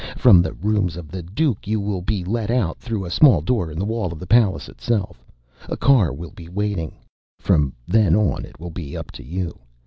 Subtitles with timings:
[0.17, 3.69] From the rooms of the Duke you will be let out through a small door
[3.69, 5.23] in the wall of the palace itself.
[5.69, 6.93] A car will be waiting.
[7.37, 9.59] "From then on it will be up to you.